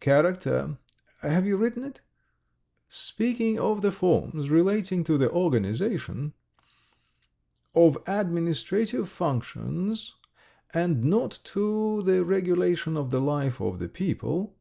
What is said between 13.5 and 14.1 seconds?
of the